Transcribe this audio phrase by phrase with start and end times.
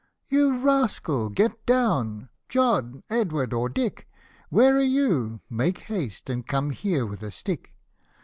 [0.29, 4.07] You rascal, get down, John, Edward, or Dick!
[4.49, 5.41] Where are you?
[5.47, 7.75] make haste, and / come here with a stick."